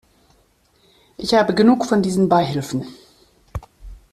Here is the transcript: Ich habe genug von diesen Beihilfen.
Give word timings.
Ich 1.17 1.35
habe 1.35 1.53
genug 1.53 1.85
von 1.85 2.01
diesen 2.01 2.27
Beihilfen. 2.27 2.87